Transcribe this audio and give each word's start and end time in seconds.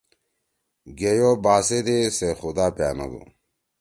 گیئی 0.97 1.21
او 1.25 1.31
باسیدے 1.43 1.97
سے 2.17 2.29
خُدا 2.39 2.67
پیِانَدُو 2.75 3.21